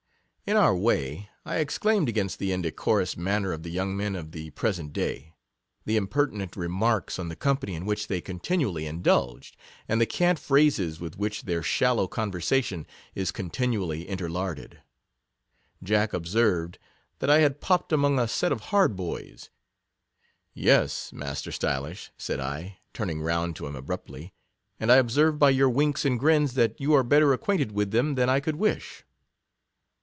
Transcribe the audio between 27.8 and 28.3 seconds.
them than